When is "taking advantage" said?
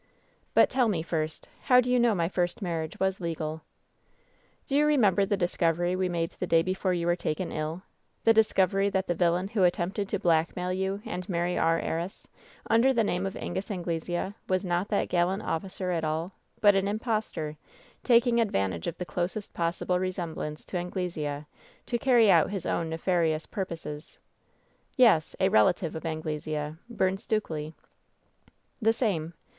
18.03-18.87